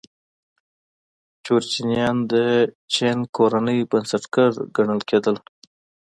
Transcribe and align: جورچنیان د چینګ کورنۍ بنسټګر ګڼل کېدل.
جورچنیان 1.45 2.17
د 2.31 2.33
چینګ 2.93 3.21
کورنۍ 3.37 3.79
بنسټګر 3.91 4.51
ګڼل 4.75 5.01
کېدل. 5.09 5.35